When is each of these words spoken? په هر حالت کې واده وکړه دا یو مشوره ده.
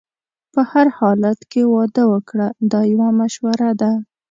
په 0.53 0.61
هر 0.71 0.87
حالت 0.99 1.39
کې 1.51 1.61
واده 1.73 2.03
وکړه 2.13 2.47
دا 2.71 2.81
یو 2.93 3.05
مشوره 3.19 3.69
ده. 3.81 3.91